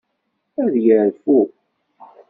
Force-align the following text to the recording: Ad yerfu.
Ad 0.63 0.73
yerfu. 0.85 1.39